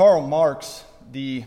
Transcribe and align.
Karl 0.00 0.26
Marx, 0.26 0.84
the 1.12 1.44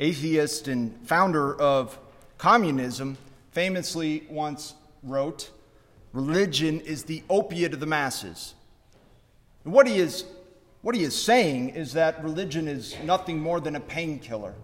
atheist 0.00 0.66
and 0.66 0.98
founder 1.06 1.54
of 1.60 1.96
communism, 2.38 3.16
famously 3.52 4.26
once 4.28 4.74
wrote, 5.04 5.52
Religion 6.12 6.80
is 6.80 7.04
the 7.04 7.22
opiate 7.30 7.72
of 7.72 7.78
the 7.78 7.86
masses. 7.86 8.54
And 9.64 9.72
what 9.72 9.86
he 9.86 10.00
is, 10.00 10.24
what 10.82 10.96
he 10.96 11.04
is 11.04 11.14
saying 11.14 11.68
is 11.68 11.92
that 11.92 12.20
religion 12.24 12.66
is 12.66 12.96
nothing 13.04 13.38
more 13.38 13.60
than 13.60 13.76
a 13.76 13.80
painkiller. 13.80 14.56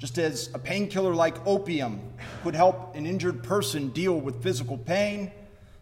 Just 0.00 0.18
as 0.18 0.50
a 0.54 0.58
painkiller 0.58 1.14
like 1.14 1.36
opium 1.46 2.00
could 2.42 2.56
help 2.56 2.96
an 2.96 3.06
injured 3.06 3.44
person 3.44 3.90
deal 3.90 4.18
with 4.20 4.42
physical 4.42 4.76
pain, 4.76 5.30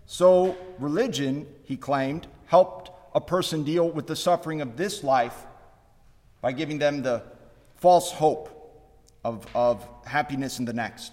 so 0.04 0.54
religion, 0.78 1.46
he 1.62 1.78
claimed, 1.78 2.26
helped 2.44 2.90
a 3.14 3.22
person 3.22 3.64
deal 3.64 3.88
with 3.88 4.06
the 4.06 4.16
suffering 4.16 4.60
of 4.60 4.76
this 4.76 5.02
life 5.02 5.46
by 6.44 6.52
giving 6.52 6.78
them 6.78 7.02
the 7.02 7.22
false 7.76 8.12
hope 8.12 8.50
of, 9.24 9.46
of 9.54 9.88
happiness 10.04 10.58
in 10.58 10.66
the 10.66 10.74
next. 10.74 11.12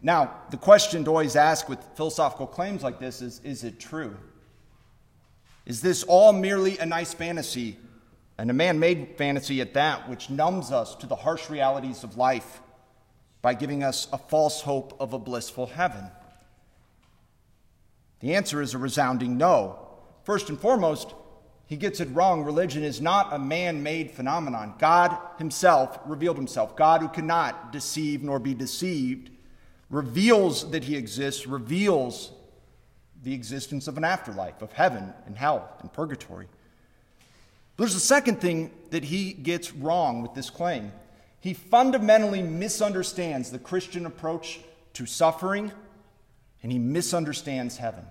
Now, 0.00 0.42
the 0.52 0.56
question 0.56 1.02
to 1.02 1.10
always 1.10 1.34
ask 1.34 1.68
with 1.68 1.80
philosophical 1.96 2.46
claims 2.46 2.84
like 2.84 3.00
this 3.00 3.20
is 3.20 3.40
is 3.42 3.64
it 3.64 3.80
true? 3.80 4.16
Is 5.66 5.80
this 5.80 6.04
all 6.04 6.32
merely 6.32 6.78
a 6.78 6.86
nice 6.86 7.12
fantasy, 7.12 7.78
and 8.38 8.48
a 8.48 8.54
man 8.54 8.78
made 8.78 9.16
fantasy 9.18 9.60
at 9.60 9.74
that, 9.74 10.08
which 10.08 10.30
numbs 10.30 10.70
us 10.70 10.94
to 10.94 11.08
the 11.08 11.16
harsh 11.16 11.50
realities 11.50 12.04
of 12.04 12.16
life 12.16 12.60
by 13.42 13.54
giving 13.54 13.82
us 13.82 14.06
a 14.12 14.18
false 14.18 14.60
hope 14.60 14.96
of 15.00 15.14
a 15.14 15.18
blissful 15.18 15.66
heaven? 15.66 16.04
The 18.20 18.36
answer 18.36 18.62
is 18.62 18.72
a 18.72 18.78
resounding 18.78 19.36
no. 19.36 19.80
First 20.22 20.48
and 20.48 20.60
foremost, 20.60 21.12
he 21.66 21.76
gets 21.76 22.00
it 22.00 22.08
wrong. 22.12 22.42
Religion 22.42 22.82
is 22.82 23.00
not 23.00 23.32
a 23.32 23.38
man 23.38 23.82
made 23.82 24.10
phenomenon. 24.10 24.74
God 24.78 25.16
Himself 25.38 25.98
revealed 26.06 26.36
Himself. 26.36 26.76
God, 26.76 27.00
who 27.00 27.08
cannot 27.08 27.72
deceive 27.72 28.22
nor 28.22 28.38
be 28.38 28.54
deceived, 28.54 29.30
reveals 29.88 30.70
that 30.70 30.84
He 30.84 30.96
exists, 30.96 31.46
reveals 31.46 32.32
the 33.22 33.32
existence 33.32 33.88
of 33.88 33.96
an 33.96 34.04
afterlife, 34.04 34.62
of 34.62 34.72
heaven 34.72 35.12
and 35.26 35.36
hell 35.36 35.68
and 35.80 35.92
purgatory. 35.92 36.48
There's 37.76 37.94
a 37.94 38.00
second 38.00 38.40
thing 38.40 38.70
that 38.90 39.04
he 39.04 39.32
gets 39.32 39.72
wrong 39.72 40.22
with 40.22 40.34
this 40.34 40.50
claim. 40.50 40.92
He 41.40 41.54
fundamentally 41.54 42.42
misunderstands 42.42 43.50
the 43.50 43.58
Christian 43.58 44.06
approach 44.06 44.60
to 44.94 45.06
suffering, 45.06 45.72
and 46.62 46.70
he 46.70 46.78
misunderstands 46.78 47.78
heaven. 47.78 48.04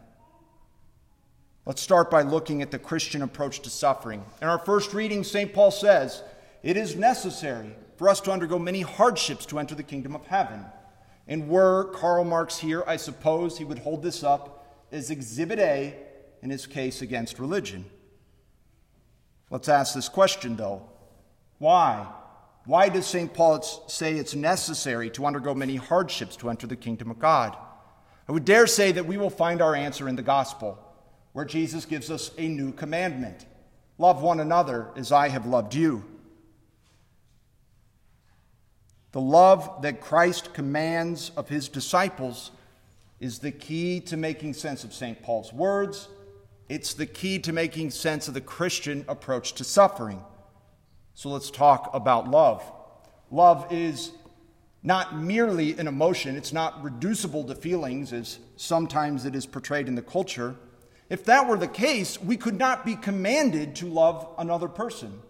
Let's 1.66 1.82
start 1.82 2.10
by 2.10 2.24
looking 2.24 2.62
at 2.62 2.72
the 2.72 2.80
Christian 2.80 3.22
approach 3.22 3.60
to 3.62 3.70
suffering. 3.70 4.26
In 4.42 4.48
our 4.48 4.58
first 4.58 4.94
reading, 4.94 5.24
St. 5.24 5.54
Paul 5.54 5.70
says, 5.70 6.24
It 6.64 6.76
is 6.76 6.96
necessary 6.96 7.76
for 7.98 8.10
us 8.10 8.20
to 8.22 8.32
undergo 8.32 8.58
many 8.58 8.82
hardships 8.82 9.46
to 9.48 9.60
enter 9.60 9.76
the 9.76 9.84
kingdom 9.84 10.16
of 10.16 10.26
heaven. 10.26 10.66
And 11.28 11.48
were 11.48 11.92
Karl 11.94 12.24
Marx 12.24 12.58
here, 12.58 12.84
I 12.88 12.98
suppose 12.98 13.58
he 13.58 13.64
would 13.64 13.80
hold 13.80 14.02
this 14.02 14.24
up 14.24 14.86
as 14.92 15.12
Exhibit 15.12 15.60
A 15.60 15.96
in 16.42 16.50
his 16.50 16.66
case 16.66 17.04
against 17.04 17.38
religion. 17.38 17.86
Let's 19.52 19.70
ask 19.70 19.94
this 19.94 20.10
question, 20.10 20.56
though. 20.56 20.90
Why? 21.60 22.08
Why 22.66 22.90
does 22.90 23.06
St. 23.06 23.32
Paul 23.32 23.62
say 23.88 24.16
it's 24.16 24.34
necessary 24.34 25.12
to 25.12 25.28
undergo 25.28 25.54
many 25.54 25.76
hardships 25.76 26.36
to 26.38 26.50
enter 26.50 26.66
the 26.66 26.76
kingdom 26.76 27.12
of 27.12 27.20
God? 27.20 27.56
I 28.28 28.32
would 28.32 28.46
dare 28.46 28.66
say 28.66 28.92
that 28.94 29.06
we 29.06 29.18
will 29.18 29.30
find 29.30 29.62
our 29.62 29.76
answer 29.76 30.08
in 30.08 30.16
the 30.16 30.22
gospel, 30.24 30.80
where 31.34 31.46
Jesus 31.46 31.86
gives 31.86 32.12
us 32.12 32.32
a 32.38 32.48
new 32.48 32.72
commandment 32.72 33.46
love 33.98 34.22
one 34.24 34.40
another 34.40 34.88
as 34.96 35.12
I 35.12 35.30
have 35.30 35.46
loved 35.46 35.76
you. 35.76 36.04
The 39.12 39.22
love 39.22 39.84
that 39.84 40.02
Christ 40.02 40.54
commands 40.54 41.32
of 41.38 41.50
his 41.50 41.68
disciples 41.68 42.52
is 43.20 43.40
the 43.40 43.52
key 43.52 44.00
to 44.02 44.18
making 44.18 44.56
sense 44.56 44.84
of 44.84 44.94
St. 44.94 45.22
Paul's 45.22 45.54
words. 45.54 46.08
It's 46.68 46.94
the 46.96 47.06
key 47.06 47.38
to 47.40 47.54
making 47.54 47.92
sense 47.92 48.28
of 48.28 48.34
the 48.34 48.42
Christian 48.42 49.06
approach 49.08 49.54
to 49.54 49.64
suffering. 49.64 50.24
So 51.14 51.30
let's 51.30 51.52
talk 51.52 51.92
about 51.94 52.30
love. 52.30 52.64
Love 53.30 53.68
is 53.70 54.12
not 54.82 55.16
merely 55.16 55.78
an 55.78 55.88
emotion, 55.88 56.36
it's 56.36 56.54
not 56.54 56.84
reducible 56.84 57.44
to 57.44 57.54
feelings 57.54 58.14
as 58.14 58.40
sometimes 58.56 59.26
it 59.26 59.36
is 59.36 59.46
portrayed 59.46 59.88
in 59.88 59.94
the 59.94 60.02
culture. 60.02 60.56
If 61.12 61.26
that 61.26 61.46
were 61.46 61.58
the 61.58 61.68
case, 61.68 62.22
we 62.22 62.38
could 62.38 62.58
not 62.58 62.86
be 62.86 62.96
commanded 62.96 63.76
to 63.76 63.86
love 63.86 64.26
another 64.38 64.70
person. 64.70 65.22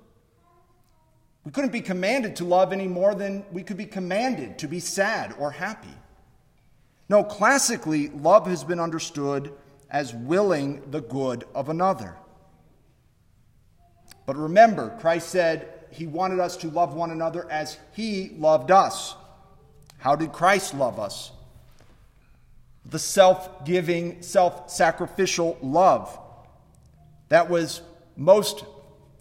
We 1.44 1.52
couldn't 1.52 1.72
be 1.72 1.81
commanded 1.81 2.36
to 2.36 2.46
love 2.46 2.72
any 2.72 2.88
more 2.88 3.16
than 3.16 3.44
we 3.52 3.64
could 3.64 3.78
be 3.78 3.88
commanded 3.88 4.59
to 4.59 4.68
be 4.68 4.80
sad 4.80 5.34
or 5.40 5.50
happy. 5.50 5.96
No, 7.09 7.24
classically, 7.24 8.09
love 8.09 8.46
has 8.46 8.64
been 8.64 8.80
understood 8.80 9.53
as 9.90 10.14
willing 10.14 10.84
the 10.92 11.02
good 11.02 11.46
of 11.56 11.68
another. 11.68 12.16
But 14.28 14.38
remember, 14.38 14.96
Christ 15.00 15.30
said 15.30 15.68
he 15.90 16.06
wanted 16.06 16.40
us 16.40 16.58
to 16.58 16.69
love 16.69 16.94
one 16.94 17.09
another 17.09 17.50
as 17.50 17.80
he 17.94 18.36
loved 18.38 18.69
us. 18.69 19.16
How 19.98 20.16
did 20.16 20.31
Christ 20.31 20.75
love 20.75 21.00
us? 21.00 21.31
The 22.86 23.00
self 23.00 23.66
giving, 23.66 24.22
self 24.22 24.69
sacrificial 24.69 25.58
love 25.62 26.18
that 27.30 27.50
was 27.50 27.81
most 28.18 28.66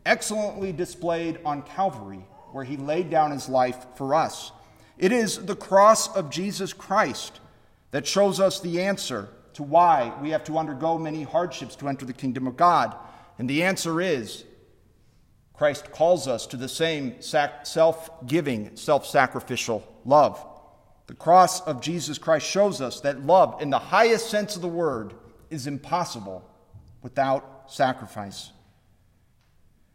excellently 0.04 0.72
displayed 0.72 1.38
on 1.44 1.62
Calvary, 1.62 2.24
where 2.52 2.64
he 2.64 2.76
laid 2.76 3.10
down 3.10 3.30
his 3.30 3.48
life 3.48 3.86
for 3.96 4.14
us. 4.14 4.50
It 4.98 5.12
is 5.12 5.46
the 5.46 5.56
cross 5.56 6.14
of 6.14 6.30
Jesus 6.30 6.72
Christ 6.72 7.40
that 7.90 8.06
shows 8.06 8.40
us 8.40 8.60
the 8.60 8.82
answer 8.82 9.28
to 9.54 9.62
why 9.62 10.12
we 10.20 10.30
have 10.30 10.44
to 10.44 10.58
undergo 10.58 10.98
many 10.98 11.22
hardships 11.22 11.76
to 11.76 11.88
enter 11.88 12.04
the 12.04 12.12
kingdom 12.12 12.46
of 12.46 12.56
God. 12.56 12.94
And 13.38 13.48
the 13.48 13.62
answer 13.62 14.00
is 14.00 14.44
Christ 15.54 15.92
calls 15.92 16.26
us 16.26 16.46
to 16.48 16.56
the 16.56 16.68
same 16.68 17.20
self 17.20 18.26
giving, 18.26 18.76
self 18.76 19.06
sacrificial 19.06 19.86
love. 20.04 20.44
The 21.10 21.16
cross 21.16 21.60
of 21.62 21.80
Jesus 21.80 22.18
Christ 22.18 22.46
shows 22.46 22.80
us 22.80 23.00
that 23.00 23.26
love, 23.26 23.60
in 23.60 23.68
the 23.68 23.80
highest 23.80 24.30
sense 24.30 24.54
of 24.54 24.62
the 24.62 24.68
word, 24.68 25.12
is 25.50 25.66
impossible 25.66 26.48
without 27.02 27.64
sacrifice. 27.66 28.52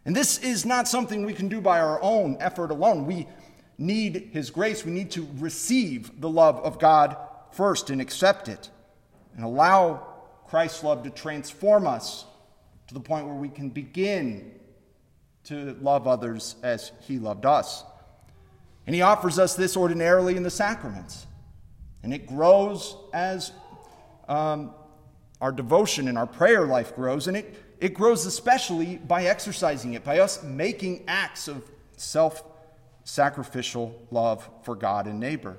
And 0.03 0.14
this 0.14 0.40
is 0.40 0.66
not 0.66 0.90
something 0.90 1.26
we 1.26 1.34
can 1.34 1.48
do 1.48 1.62
by 1.62 1.80
our 1.80 2.02
own 2.02 2.36
effort 2.42 2.70
alone. 2.70 3.06
We 3.06 3.30
need 3.78 4.31
His 4.34 4.50
grace. 4.50 4.84
We 4.84 4.92
need 4.92 5.09
to 5.12 5.26
receive 5.38 6.20
the 6.20 6.28
love 6.28 6.58
of 6.58 6.80
God 6.80 7.16
first 7.53 7.90
and 7.90 8.02
accept 8.02 8.50
it 8.50 8.70
and 9.38 9.46
allow 9.46 10.06
Christ's 10.50 10.84
love 10.84 11.03
to 11.03 11.12
transform 11.12 11.88
us 11.88 12.26
to 12.88 12.94
the 12.94 13.00
point 13.00 13.26
where 13.26 13.36
we 13.36 13.47
can 13.47 13.70
begin 13.70 14.52
to 15.46 15.78
love 15.80 16.09
others 16.09 16.58
as 16.62 16.92
he 17.00 17.20
loved 17.20 17.46
us. 17.46 17.86
And 18.85 18.96
he 18.96 19.01
offers 19.01 19.40
us 19.40 19.56
this 19.56 19.75
ordinarily 19.75 20.35
in 20.35 20.44
the 20.44 20.51
sacraments. 20.51 21.25
And 22.03 22.13
it 22.13 22.28
grows 22.28 22.96
as 23.13 23.51
um, 24.28 24.73
our 25.41 25.51
devotion 25.51 26.07
and 26.07 26.18
our 26.18 26.28
prayer 26.28 26.66
life 26.66 26.96
grows. 26.96 27.28
And 27.28 27.35
it, 27.35 27.56
it 27.79 27.94
grows 27.94 28.25
especially 28.25 28.97
by 28.97 29.25
exercising 29.25 29.94
it, 29.94 30.03
by 30.03 30.19
us 30.19 30.44
making 30.44 31.03
acts 31.07 31.47
of 31.47 31.69
self 31.97 32.44
sacrificial 33.03 34.00
love 34.12 34.47
for 34.63 34.75
God 34.75 35.07
and 35.07 35.19
neighbor. 35.19 35.57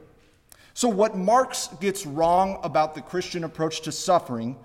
So, 0.75 0.88
what 0.88 1.16
Marx 1.16 1.69
gets 1.81 2.04
wrong 2.04 2.58
about 2.62 2.94
the 2.94 3.00
Christian 3.00 3.44
approach 3.44 3.81
to 3.82 3.93
suffering 3.93 4.56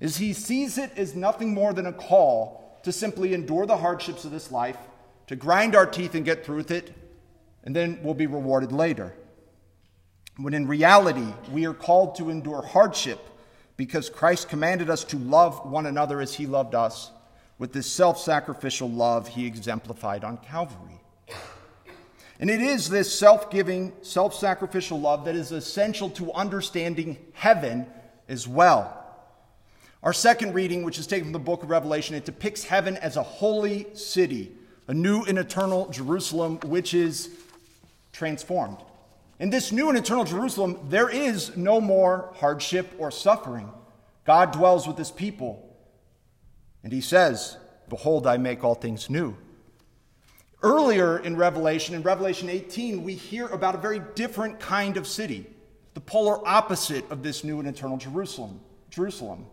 is 0.00 0.16
he 0.16 0.32
sees 0.32 0.78
it 0.78 0.90
as 0.96 1.14
nothing 1.14 1.54
more 1.54 1.72
than 1.72 1.86
a 1.86 1.92
call 1.92 2.80
to 2.82 2.92
simply 2.92 3.34
endure 3.34 3.66
the 3.66 3.76
hardships 3.76 4.24
of 4.24 4.30
this 4.30 4.50
life, 4.50 4.78
to 5.26 5.36
grind 5.36 5.76
our 5.76 5.86
teeth 5.86 6.14
and 6.14 6.24
get 6.24 6.44
through 6.44 6.56
with 6.56 6.70
it, 6.70 6.92
and 7.64 7.74
then 7.74 8.00
we'll 8.02 8.14
be 8.14 8.26
rewarded 8.26 8.72
later. 8.72 9.14
When 10.36 10.54
in 10.54 10.66
reality, 10.66 11.26
we 11.52 11.66
are 11.66 11.74
called 11.74 12.16
to 12.16 12.30
endure 12.30 12.62
hardship 12.62 13.20
because 13.76 14.08
Christ 14.08 14.48
commanded 14.48 14.90
us 14.90 15.04
to 15.04 15.18
love 15.18 15.70
one 15.70 15.86
another 15.86 16.20
as 16.20 16.34
he 16.34 16.46
loved 16.46 16.74
us 16.74 17.10
with 17.58 17.72
this 17.72 17.86
self 17.86 18.18
sacrificial 18.18 18.88
love 18.88 19.28
he 19.28 19.46
exemplified 19.46 20.24
on 20.24 20.38
Calvary. 20.38 21.00
And 22.40 22.48
it 22.48 22.62
is 22.62 22.88
this 22.88 23.16
self 23.16 23.50
giving, 23.50 23.92
self 24.00 24.34
sacrificial 24.34 24.98
love 24.98 25.26
that 25.26 25.36
is 25.36 25.52
essential 25.52 26.08
to 26.10 26.32
understanding 26.32 27.18
heaven 27.34 27.86
as 28.28 28.48
well. 28.48 28.96
Our 30.02 30.14
second 30.14 30.54
reading, 30.54 30.82
which 30.82 30.98
is 30.98 31.06
taken 31.06 31.26
from 31.26 31.32
the 31.34 31.38
book 31.38 31.62
of 31.62 31.68
Revelation, 31.68 32.16
it 32.16 32.24
depicts 32.24 32.64
heaven 32.64 32.96
as 32.96 33.18
a 33.18 33.22
holy 33.22 33.86
city, 33.92 34.52
a 34.88 34.94
new 34.94 35.22
and 35.24 35.38
eternal 35.38 35.90
Jerusalem, 35.90 36.58
which 36.60 36.94
is 36.94 37.28
transformed. 38.12 38.78
In 39.38 39.50
this 39.50 39.72
new 39.72 39.88
and 39.88 39.96
eternal 39.96 40.24
Jerusalem, 40.24 40.78
there 40.88 41.08
is 41.08 41.56
no 41.56 41.80
more 41.80 42.32
hardship 42.36 42.94
or 42.98 43.10
suffering. 43.10 43.70
God 44.26 44.52
dwells 44.52 44.86
with 44.86 44.98
his 44.98 45.10
people. 45.10 45.66
And 46.84 46.92
he 46.92 47.00
says, 47.00 47.56
Behold, 47.88 48.26
I 48.26 48.36
make 48.36 48.62
all 48.62 48.74
things 48.74 49.08
new. 49.08 49.36
Earlier 50.62 51.18
in 51.18 51.36
Revelation, 51.36 51.94
in 51.94 52.02
Revelation 52.02 52.50
18, 52.50 53.02
we 53.02 53.14
hear 53.14 53.46
about 53.46 53.74
a 53.74 53.78
very 53.78 54.02
different 54.14 54.60
kind 54.60 54.98
of 54.98 55.06
city, 55.06 55.46
the 55.94 56.00
polar 56.00 56.46
opposite 56.46 57.10
of 57.10 57.22
this 57.22 57.42
new 57.42 57.60
and 57.60 57.68
eternal 57.68 57.96
Jerusalem, 57.96 58.60
Jerusalem, 58.90 59.46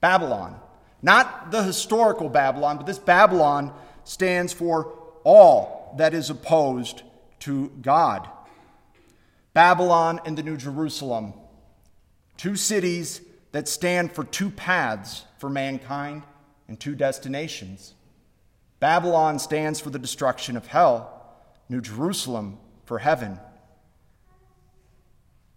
Babylon. 0.00 0.58
Not 1.02 1.50
the 1.50 1.64
historical 1.64 2.28
Babylon, 2.28 2.76
but 2.76 2.86
this 2.86 2.98
Babylon 2.98 3.72
stands 4.04 4.52
for 4.52 4.92
all 5.24 5.94
that 5.98 6.14
is 6.14 6.30
opposed 6.30 7.02
to 7.40 7.70
God. 7.82 8.28
Babylon 9.52 10.20
and 10.24 10.38
the 10.38 10.42
New 10.42 10.56
Jerusalem, 10.56 11.34
two 12.36 12.56
cities 12.56 13.20
that 13.52 13.68
stand 13.68 14.12
for 14.12 14.24
two 14.24 14.50
paths 14.50 15.24
for 15.38 15.50
mankind 15.50 16.22
and 16.68 16.78
two 16.78 16.94
destinations. 16.94 17.94
Babylon 18.78 19.38
stands 19.38 19.80
for 19.80 19.90
the 19.90 19.98
destruction 19.98 20.56
of 20.56 20.66
hell, 20.66 21.34
New 21.68 21.80
Jerusalem 21.80 22.58
for 22.84 22.98
heaven. 22.98 23.38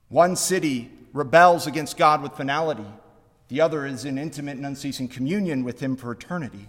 One 0.09 0.35
city 0.35 0.91
rebels 1.13 1.67
against 1.67 1.97
God 1.97 2.21
with 2.21 2.33
finality, 2.33 2.85
the 3.47 3.61
other 3.61 3.85
is 3.85 4.05
in 4.05 4.17
intimate 4.17 4.57
and 4.57 4.65
unceasing 4.65 5.07
communion 5.07 5.63
with 5.63 5.79
Him 5.79 5.95
for 5.95 6.11
eternity. 6.11 6.67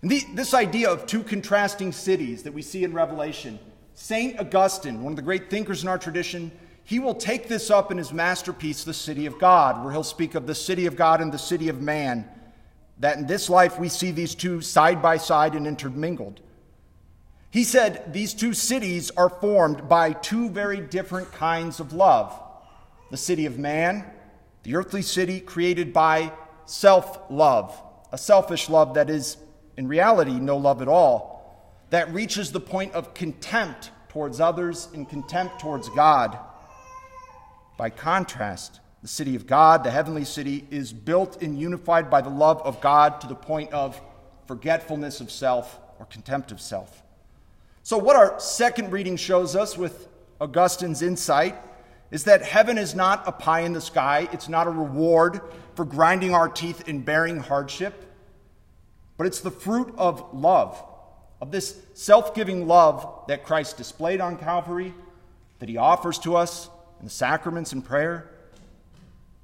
And 0.00 0.10
the, 0.10 0.24
this 0.34 0.54
idea 0.54 0.90
of 0.90 1.06
two 1.06 1.22
contrasting 1.22 1.92
cities 1.92 2.42
that 2.44 2.52
we 2.52 2.62
see 2.62 2.84
in 2.84 2.92
Revelation, 2.92 3.58
St. 3.94 4.38
Augustine, 4.40 5.02
one 5.02 5.12
of 5.12 5.16
the 5.16 5.22
great 5.22 5.50
thinkers 5.50 5.82
in 5.82 5.88
our 5.88 5.98
tradition, 5.98 6.50
he 6.84 6.98
will 6.98 7.14
take 7.14 7.48
this 7.48 7.70
up 7.70 7.90
in 7.90 7.98
his 7.98 8.12
masterpiece, 8.12 8.84
The 8.84 8.94
City 8.94 9.26
of 9.26 9.38
God, 9.38 9.82
where 9.82 9.92
he'll 9.92 10.02
speak 10.02 10.34
of 10.34 10.46
the 10.46 10.54
city 10.54 10.86
of 10.86 10.96
God 10.96 11.20
and 11.20 11.32
the 11.32 11.38
city 11.38 11.68
of 11.68 11.80
man 11.80 12.28
that 13.02 13.18
in 13.18 13.26
this 13.26 13.50
life 13.50 13.78
we 13.78 13.88
see 13.88 14.12
these 14.12 14.34
two 14.34 14.60
side 14.60 15.02
by 15.02 15.16
side 15.16 15.54
and 15.54 15.66
intermingled. 15.66 16.40
He 17.50 17.64
said 17.64 18.12
these 18.12 18.32
two 18.32 18.54
cities 18.54 19.10
are 19.16 19.28
formed 19.28 19.88
by 19.88 20.12
two 20.12 20.48
very 20.48 20.80
different 20.80 21.32
kinds 21.32 21.80
of 21.80 21.92
love 21.92 22.38
the 23.10 23.16
city 23.18 23.44
of 23.44 23.58
man, 23.58 24.06
the 24.62 24.74
earthly 24.74 25.02
city 25.02 25.38
created 25.38 25.92
by 25.92 26.32
self 26.64 27.18
love, 27.28 27.78
a 28.10 28.16
selfish 28.16 28.70
love 28.70 28.94
that 28.94 29.10
is, 29.10 29.36
in 29.76 29.86
reality, 29.86 30.40
no 30.40 30.56
love 30.56 30.80
at 30.80 30.88
all, 30.88 31.31
that 31.92 32.10
reaches 32.14 32.50
the 32.50 32.60
point 32.60 32.94
of 32.94 33.12
contempt 33.12 33.90
towards 34.08 34.40
others 34.40 34.88
and 34.94 35.06
contempt 35.06 35.60
towards 35.60 35.90
God. 35.90 36.38
By 37.76 37.90
contrast, 37.90 38.80
the 39.02 39.08
city 39.08 39.36
of 39.36 39.46
God, 39.46 39.84
the 39.84 39.90
heavenly 39.90 40.24
city, 40.24 40.66
is 40.70 40.90
built 40.90 41.42
and 41.42 41.58
unified 41.58 42.08
by 42.08 42.22
the 42.22 42.30
love 42.30 42.62
of 42.62 42.80
God 42.80 43.20
to 43.20 43.26
the 43.26 43.34
point 43.34 43.74
of 43.74 44.00
forgetfulness 44.46 45.20
of 45.20 45.30
self 45.30 45.78
or 45.98 46.06
contempt 46.06 46.50
of 46.50 46.62
self. 46.62 47.02
So, 47.82 47.98
what 47.98 48.16
our 48.16 48.40
second 48.40 48.90
reading 48.90 49.18
shows 49.18 49.54
us 49.54 49.76
with 49.76 50.08
Augustine's 50.40 51.02
insight 51.02 51.56
is 52.10 52.24
that 52.24 52.40
heaven 52.40 52.78
is 52.78 52.94
not 52.94 53.28
a 53.28 53.32
pie 53.32 53.60
in 53.60 53.74
the 53.74 53.82
sky, 53.82 54.30
it's 54.32 54.48
not 54.48 54.66
a 54.66 54.70
reward 54.70 55.42
for 55.74 55.84
grinding 55.84 56.34
our 56.34 56.48
teeth 56.48 56.88
and 56.88 57.04
bearing 57.04 57.38
hardship, 57.38 58.10
but 59.18 59.26
it's 59.26 59.40
the 59.40 59.50
fruit 59.50 59.92
of 59.98 60.32
love, 60.32 60.82
of 61.42 61.50
this 61.50 61.76
self 61.92 62.34
giving 62.34 62.68
love 62.68 63.24
that 63.26 63.44
Christ 63.44 63.76
displayed 63.76 64.20
on 64.20 64.38
Calvary, 64.38 64.94
that 65.58 65.68
he 65.68 65.76
offers 65.76 66.18
to 66.20 66.36
us 66.36 66.70
in 67.00 67.04
the 67.04 67.10
sacraments 67.10 67.72
and 67.72 67.84
prayer 67.84 68.30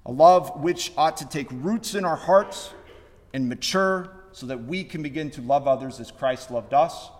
a 0.06 0.12
love 0.12 0.62
which 0.62 0.92
ought 0.96 1.18
to 1.18 1.28
take 1.28 1.48
roots 1.50 1.94
in 1.94 2.04
our 2.04 2.16
hearts 2.16 2.70
and 3.34 3.48
mature 3.48 4.08
so 4.32 4.46
that 4.46 4.64
we 4.64 4.84
can 4.84 5.02
begin 5.02 5.30
to 5.32 5.42
love 5.42 5.66
others 5.68 6.00
as 6.00 6.10
Christ 6.10 6.50
loved 6.50 6.72
us. 6.72 7.10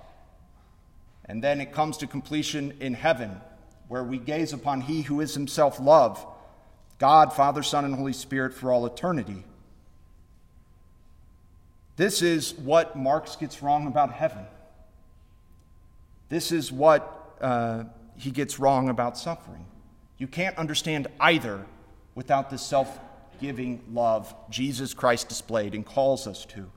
And 1.26 1.44
then 1.44 1.60
it 1.60 1.72
comes 1.72 1.98
to 1.98 2.06
completion 2.06 2.74
in 2.80 2.94
heaven, 2.94 3.40
where 3.88 4.04
we 4.04 4.16
gaze 4.16 4.54
upon 4.54 4.80
He 4.80 5.02
who 5.02 5.20
is 5.20 5.34
Himself 5.34 5.78
love, 5.78 6.24
God, 6.98 7.34
Father, 7.34 7.62
Son, 7.62 7.84
and 7.84 7.94
Holy 7.94 8.14
Spirit 8.14 8.54
for 8.54 8.72
all 8.72 8.86
eternity. 8.86 9.44
This 11.96 12.22
is 12.22 12.54
what 12.54 12.96
Marx 12.96 13.36
gets 13.36 13.60
wrong 13.60 13.86
about 13.86 14.12
heaven. 14.12 14.46
This 16.28 16.52
is 16.52 16.70
what 16.70 17.36
uh, 17.40 17.84
he 18.16 18.30
gets 18.30 18.58
wrong 18.58 18.88
about 18.88 19.16
suffering. 19.16 19.64
You 20.18 20.26
can't 20.26 20.56
understand 20.58 21.06
either 21.20 21.64
without 22.14 22.50
the 22.50 22.58
self 22.58 22.98
giving 23.40 23.82
love 23.92 24.34
Jesus 24.50 24.92
Christ 24.92 25.28
displayed 25.28 25.74
and 25.74 25.86
calls 25.86 26.26
us 26.26 26.44
to. 26.46 26.70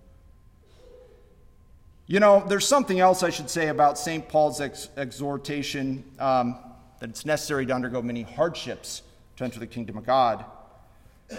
You 2.06 2.20
know, 2.20 2.44
there's 2.48 2.68
something 2.68 3.00
else 3.00 3.24
I 3.24 3.30
should 3.30 3.50
say 3.50 3.70
about 3.70 3.98
St. 3.98 4.28
Paul's 4.28 4.62
ex- 4.62 4.90
exhortation 4.98 6.04
um, 6.20 6.60
that 7.00 7.10
it's 7.10 7.26
necessary 7.26 7.66
to 7.66 7.74
undergo 7.74 8.02
many 8.02 8.22
hardships 8.24 9.02
to 9.38 9.44
enter 9.44 9.60
the 9.60 9.68
kingdom 9.68 9.98
of 9.98 10.06
God. 10.06 10.46
I 11.32 11.38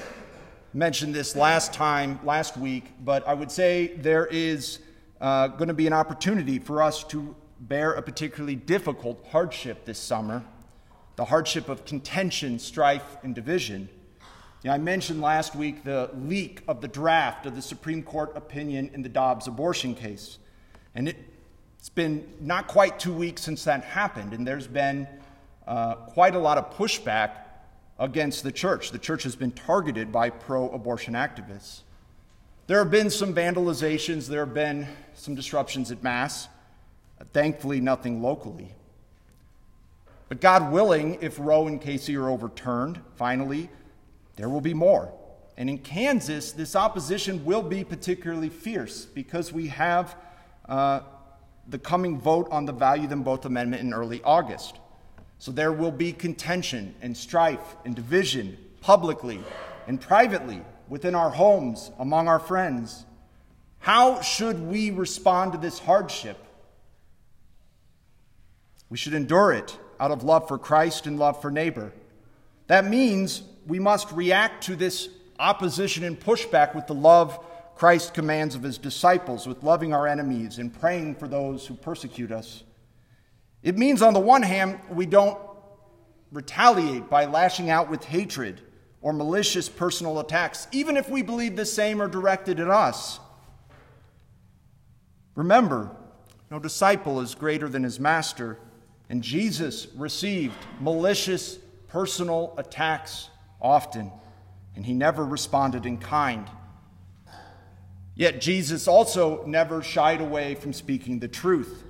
mentioned 0.72 1.14
this 1.14 1.36
last 1.36 1.72
time, 1.72 2.18
last 2.24 2.56
week, 2.56 2.86
but 3.04 3.26
I 3.28 3.34
would 3.34 3.50
say 3.50 3.88
there 3.98 4.26
is 4.26 4.78
uh, 5.20 5.48
going 5.48 5.68
to 5.68 5.74
be 5.74 5.86
an 5.86 5.92
opportunity 5.92 6.58
for 6.58 6.82
us 6.82 7.04
to 7.04 7.36
bear 7.68 7.92
a 7.92 8.02
particularly 8.02 8.56
difficult 8.56 9.24
hardship 9.30 9.84
this 9.84 9.98
summer 9.98 10.44
the 11.16 11.26
hardship 11.26 11.68
of 11.68 11.84
contention, 11.84 12.58
strife, 12.58 13.18
and 13.22 13.34
division. 13.34 13.86
You 14.62 14.68
know, 14.68 14.74
I 14.74 14.78
mentioned 14.78 15.20
last 15.20 15.54
week 15.54 15.84
the 15.84 16.10
leak 16.14 16.62
of 16.66 16.80
the 16.80 16.88
draft 16.88 17.44
of 17.44 17.54
the 17.54 17.60
Supreme 17.60 18.02
Court 18.02 18.32
opinion 18.34 18.90
in 18.94 19.02
the 19.02 19.10
Dobbs 19.10 19.46
abortion 19.46 19.94
case. 19.94 20.38
And 20.94 21.08
it, 21.08 21.16
has 21.78 21.90
been 21.90 22.26
not 22.40 22.66
quite 22.66 22.98
two 22.98 23.12
weeks 23.12 23.42
since 23.42 23.64
that 23.64 23.84
happened, 23.84 24.32
and 24.32 24.46
there's 24.46 24.68
been 24.68 25.06
uh, 25.66 25.96
quite 25.96 26.34
a 26.34 26.38
lot 26.38 26.56
of 26.56 26.72
pushback 26.76 27.32
against 27.98 28.42
the 28.44 28.52
church. 28.52 28.90
The 28.90 28.98
church 28.98 29.24
has 29.24 29.36
been 29.36 29.50
targeted 29.50 30.12
by 30.12 30.30
pro 30.30 30.70
abortion 30.70 31.14
activists. 31.14 31.80
There 32.68 32.78
have 32.78 32.90
been 32.90 33.10
some 33.10 33.34
vandalizations, 33.34 34.28
there 34.28 34.44
have 34.44 34.54
been 34.54 34.86
some 35.14 35.34
disruptions 35.34 35.90
at 35.90 36.02
Mass. 36.02 36.48
Thankfully, 37.32 37.80
nothing 37.80 38.22
locally. 38.22 38.74
But 40.28 40.40
God 40.40 40.72
willing, 40.72 41.18
if 41.20 41.38
Roe 41.38 41.66
and 41.66 41.80
Casey 41.80 42.16
are 42.16 42.28
overturned, 42.28 43.00
finally, 43.16 43.68
there 44.36 44.48
will 44.48 44.60
be 44.60 44.74
more. 44.74 45.12
And 45.56 45.68
in 45.68 45.78
Kansas, 45.78 46.52
this 46.52 46.74
opposition 46.74 47.44
will 47.44 47.62
be 47.62 47.84
particularly 47.84 48.48
fierce 48.48 49.04
because 49.04 49.52
we 49.52 49.68
have 49.68 50.16
uh, 50.68 51.00
the 51.68 51.78
coming 51.78 52.18
vote 52.18 52.48
on 52.50 52.64
the 52.64 52.72
Value 52.72 53.06
Them 53.06 53.22
Both 53.22 53.44
Amendment 53.44 53.82
in 53.82 53.92
early 53.92 54.22
August. 54.24 54.78
So 55.38 55.52
there 55.52 55.72
will 55.72 55.90
be 55.90 56.12
contention 56.12 56.94
and 57.02 57.16
strife 57.16 57.76
and 57.84 57.94
division 57.94 58.56
publicly 58.80 59.40
and 59.86 60.00
privately 60.00 60.62
within 60.88 61.14
our 61.14 61.30
homes, 61.30 61.90
among 61.98 62.28
our 62.28 62.38
friends. 62.38 63.04
How 63.80 64.20
should 64.22 64.60
we 64.60 64.90
respond 64.90 65.52
to 65.52 65.58
this 65.58 65.78
hardship? 65.78 66.41
We 68.92 68.98
should 68.98 69.14
endure 69.14 69.54
it 69.54 69.78
out 69.98 70.10
of 70.10 70.22
love 70.22 70.46
for 70.46 70.58
Christ 70.58 71.06
and 71.06 71.18
love 71.18 71.40
for 71.40 71.50
neighbor. 71.50 71.94
That 72.66 72.84
means 72.84 73.42
we 73.66 73.78
must 73.78 74.12
react 74.12 74.64
to 74.64 74.76
this 74.76 75.08
opposition 75.38 76.04
and 76.04 76.20
pushback 76.20 76.74
with 76.74 76.86
the 76.86 76.94
love 76.94 77.42
Christ 77.74 78.12
commands 78.12 78.54
of 78.54 78.62
his 78.62 78.76
disciples, 78.76 79.46
with 79.46 79.62
loving 79.62 79.94
our 79.94 80.06
enemies 80.06 80.58
and 80.58 80.78
praying 80.78 81.14
for 81.14 81.26
those 81.26 81.66
who 81.66 81.72
persecute 81.72 82.30
us. 82.30 82.64
It 83.62 83.78
means, 83.78 84.02
on 84.02 84.12
the 84.12 84.20
one 84.20 84.42
hand, 84.42 84.78
we 84.90 85.06
don't 85.06 85.38
retaliate 86.30 87.08
by 87.08 87.24
lashing 87.24 87.70
out 87.70 87.88
with 87.88 88.04
hatred 88.04 88.60
or 89.00 89.14
malicious 89.14 89.70
personal 89.70 90.20
attacks, 90.20 90.68
even 90.70 90.98
if 90.98 91.08
we 91.08 91.22
believe 91.22 91.56
the 91.56 91.64
same 91.64 92.02
are 92.02 92.08
directed 92.08 92.60
at 92.60 92.68
us. 92.68 93.20
Remember, 95.34 95.96
no 96.50 96.58
disciple 96.58 97.22
is 97.22 97.34
greater 97.34 97.70
than 97.70 97.84
his 97.84 97.98
master. 97.98 98.58
And 99.12 99.22
Jesus 99.22 99.88
received 99.94 100.56
malicious 100.80 101.58
personal 101.88 102.54
attacks 102.56 103.28
often, 103.60 104.10
and 104.74 104.86
he 104.86 104.94
never 104.94 105.22
responded 105.22 105.84
in 105.84 105.98
kind. 105.98 106.48
Yet 108.14 108.40
Jesus 108.40 108.88
also 108.88 109.44
never 109.44 109.82
shied 109.82 110.22
away 110.22 110.54
from 110.54 110.72
speaking 110.72 111.18
the 111.18 111.28
truth, 111.28 111.84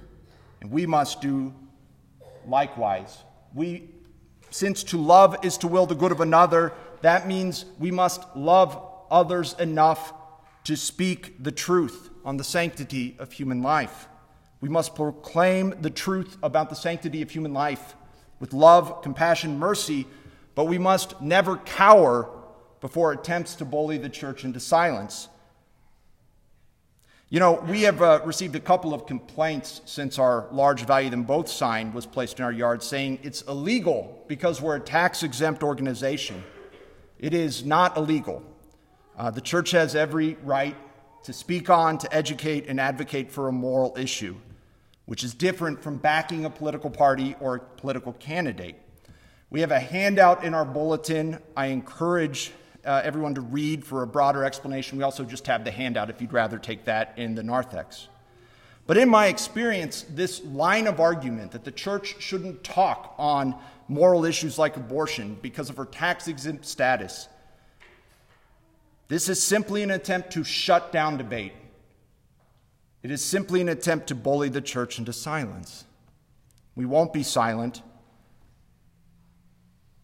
and 0.60 0.72
we 0.72 0.84
must 0.84 1.20
do 1.20 1.54
likewise. 2.44 3.16
We, 3.54 3.90
since 4.50 4.82
to 4.82 4.98
love 4.98 5.44
is 5.44 5.56
to 5.58 5.68
will 5.68 5.86
the 5.86 5.94
good 5.94 6.10
of 6.10 6.20
another, 6.20 6.72
that 7.02 7.28
means 7.28 7.66
we 7.78 7.92
must 7.92 8.20
love 8.34 8.84
others 9.12 9.54
enough 9.60 10.12
to 10.64 10.74
speak 10.76 11.40
the 11.40 11.52
truth 11.52 12.10
on 12.24 12.36
the 12.36 12.44
sanctity 12.44 13.14
of 13.20 13.30
human 13.30 13.62
life. 13.62 14.08
We 14.62 14.68
must 14.68 14.94
proclaim 14.94 15.74
the 15.82 15.90
truth 15.90 16.38
about 16.42 16.70
the 16.70 16.76
sanctity 16.76 17.20
of 17.20 17.30
human 17.30 17.52
life 17.52 17.96
with 18.38 18.54
love, 18.54 19.02
compassion, 19.02 19.58
mercy, 19.58 20.06
but 20.54 20.64
we 20.64 20.78
must 20.78 21.20
never 21.20 21.56
cower 21.58 22.30
before 22.80 23.12
attempts 23.12 23.56
to 23.56 23.64
bully 23.64 23.98
the 23.98 24.08
church 24.08 24.44
into 24.44 24.60
silence. 24.60 25.28
You 27.28 27.40
know, 27.40 27.64
we 27.66 27.82
have 27.82 28.02
uh, 28.02 28.20
received 28.24 28.54
a 28.54 28.60
couple 28.60 28.94
of 28.94 29.04
complaints 29.04 29.80
since 29.84 30.18
our 30.18 30.46
large 30.52 30.86
value 30.86 31.10
them 31.10 31.24
both 31.24 31.48
sign 31.48 31.92
was 31.92 32.06
placed 32.06 32.38
in 32.38 32.44
our 32.44 32.52
yard 32.52 32.84
saying 32.84 33.18
it's 33.24 33.42
illegal 33.42 34.22
because 34.28 34.60
we're 34.60 34.76
a 34.76 34.80
tax 34.80 35.24
exempt 35.24 35.64
organization. 35.64 36.44
It 37.18 37.34
is 37.34 37.64
not 37.64 37.96
illegal. 37.96 38.44
Uh, 39.18 39.30
the 39.30 39.40
church 39.40 39.72
has 39.72 39.96
every 39.96 40.36
right 40.44 40.76
to 41.24 41.32
speak 41.32 41.70
on, 41.70 41.98
to 41.98 42.14
educate, 42.14 42.66
and 42.68 42.80
advocate 42.80 43.32
for 43.32 43.48
a 43.48 43.52
moral 43.52 43.94
issue, 43.96 44.36
which 45.06 45.24
is 45.24 45.34
different 45.34 45.82
from 45.82 45.96
backing 45.96 46.44
a 46.44 46.50
political 46.50 46.90
party 46.90 47.34
or 47.40 47.56
a 47.56 47.60
political 47.60 48.12
candidate. 48.14 48.76
We 49.50 49.60
have 49.60 49.70
a 49.70 49.80
handout 49.80 50.44
in 50.44 50.54
our 50.54 50.64
bulletin. 50.64 51.38
I 51.56 51.66
encourage 51.66 52.52
uh, 52.84 53.02
everyone 53.04 53.34
to 53.34 53.40
read 53.40 53.84
for 53.84 54.02
a 54.02 54.06
broader 54.06 54.44
explanation. 54.44 54.98
We 54.98 55.04
also 55.04 55.24
just 55.24 55.46
have 55.46 55.64
the 55.64 55.70
handout 55.70 56.10
if 56.10 56.20
you'd 56.20 56.32
rather 56.32 56.58
take 56.58 56.84
that 56.84 57.14
in 57.16 57.34
the 57.34 57.42
narthex. 57.42 58.08
But 58.86 58.96
in 58.96 59.08
my 59.08 59.26
experience, 59.26 60.04
this 60.10 60.42
line 60.44 60.86
of 60.86 61.00
argument 61.00 61.52
that 61.52 61.64
the 61.64 61.70
church 61.70 62.16
shouldn't 62.18 62.64
talk 62.64 63.14
on 63.18 63.54
moral 63.88 64.24
issues 64.24 64.58
like 64.58 64.76
abortion 64.76 65.38
because 65.40 65.70
of 65.70 65.76
her 65.76 65.84
tax 65.84 66.26
exempt 66.28 66.64
status, 66.64 67.28
this 69.08 69.28
is 69.28 69.42
simply 69.42 69.82
an 69.82 69.90
attempt 69.90 70.32
to 70.32 70.42
shut 70.42 70.90
down 70.90 71.18
debate. 71.18 71.52
It 73.02 73.10
is 73.10 73.24
simply 73.24 73.60
an 73.60 73.68
attempt 73.68 74.06
to 74.08 74.14
bully 74.14 74.48
the 74.48 74.60
church 74.60 74.98
into 74.98 75.12
silence. 75.12 75.84
We 76.74 76.86
won't 76.86 77.12
be 77.12 77.22
silent 77.22 77.82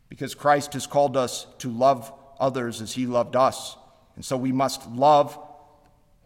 because 0.09 0.35
Christ 0.35 0.73
has 0.73 0.87
called 0.87 1.17
us 1.17 1.47
to 1.59 1.71
love 1.71 2.13
others 2.41 2.81
as 2.81 2.93
he 2.93 3.07
loved 3.07 3.37
us. 3.37 3.77
And 4.17 4.25
so 4.25 4.37
we 4.37 4.53
must 4.53 4.89
love 4.91 5.39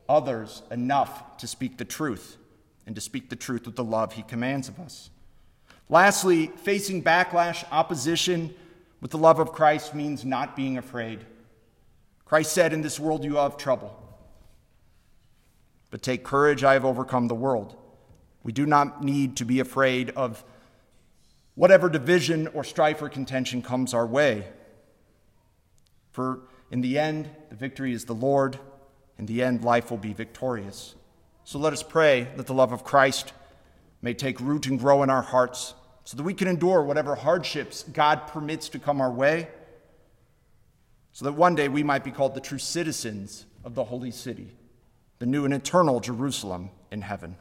others 0.08 0.62
enough 0.70 1.36
to 1.38 1.46
speak 1.46 1.78
the 1.78 1.84
truth 1.84 2.36
and 2.86 2.94
to 2.94 3.00
speak 3.00 3.28
the 3.28 3.36
truth 3.36 3.66
with 3.66 3.76
the 3.76 3.84
love 3.84 4.14
he 4.14 4.22
commands 4.22 4.68
of 4.68 4.80
us. 4.80 5.10
Lastly, 5.88 6.46
facing 6.46 7.02
backlash, 7.02 7.64
opposition 7.70 8.54
with 9.00 9.10
the 9.10 9.18
love 9.18 9.38
of 9.38 9.52
Christ 9.52 9.94
means 9.94 10.24
not 10.24 10.56
being 10.56 10.78
afraid. 10.78 11.20
Christ 12.24 12.52
said, 12.52 12.72
In 12.72 12.80
this 12.80 12.98
world 12.98 13.24
you 13.24 13.36
have 13.36 13.56
trouble. 13.56 14.01
But 15.92 16.02
take 16.02 16.24
courage, 16.24 16.64
I 16.64 16.72
have 16.72 16.86
overcome 16.86 17.28
the 17.28 17.34
world. 17.34 17.76
We 18.42 18.50
do 18.50 18.64
not 18.64 19.04
need 19.04 19.36
to 19.36 19.44
be 19.44 19.60
afraid 19.60 20.10
of 20.10 20.42
whatever 21.54 21.90
division 21.90 22.48
or 22.48 22.64
strife 22.64 23.02
or 23.02 23.10
contention 23.10 23.60
comes 23.60 23.92
our 23.92 24.06
way. 24.06 24.46
For 26.10 26.40
in 26.70 26.80
the 26.80 26.98
end, 26.98 27.28
the 27.50 27.56
victory 27.56 27.92
is 27.92 28.06
the 28.06 28.14
Lord. 28.14 28.58
In 29.18 29.26
the 29.26 29.42
end, 29.42 29.62
life 29.62 29.90
will 29.90 29.98
be 29.98 30.14
victorious. 30.14 30.94
So 31.44 31.58
let 31.58 31.74
us 31.74 31.82
pray 31.82 32.28
that 32.36 32.46
the 32.46 32.54
love 32.54 32.72
of 32.72 32.84
Christ 32.84 33.34
may 34.00 34.14
take 34.14 34.40
root 34.40 34.66
and 34.66 34.80
grow 34.80 35.02
in 35.02 35.10
our 35.10 35.22
hearts 35.22 35.74
so 36.04 36.16
that 36.16 36.22
we 36.22 36.32
can 36.32 36.48
endure 36.48 36.82
whatever 36.82 37.16
hardships 37.16 37.82
God 37.82 38.28
permits 38.28 38.70
to 38.70 38.78
come 38.78 39.02
our 39.02 39.12
way, 39.12 39.48
so 41.12 41.26
that 41.26 41.32
one 41.32 41.54
day 41.54 41.68
we 41.68 41.82
might 41.82 42.02
be 42.02 42.10
called 42.10 42.34
the 42.34 42.40
true 42.40 42.58
citizens 42.58 43.44
of 43.62 43.74
the 43.74 43.84
holy 43.84 44.10
city, 44.10 44.56
the 45.22 45.26
new 45.26 45.44
and 45.44 45.54
eternal 45.54 46.00
Jerusalem 46.00 46.68
in 46.90 47.00
heaven. 47.00 47.36